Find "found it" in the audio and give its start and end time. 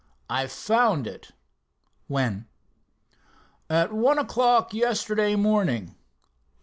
0.47-1.29